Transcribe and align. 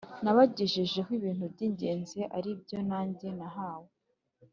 Nabagejejeho 0.23 1.09
ibintu 1.19 1.45
by 1.53 1.59
ingenzi 1.67 2.19
ari 2.37 2.51
byo 2.61 2.79
nanjye 2.89 3.27
nahawe 3.37 3.91